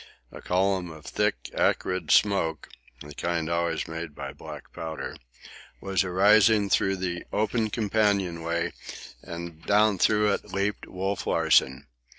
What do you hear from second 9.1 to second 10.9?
and down through it leaped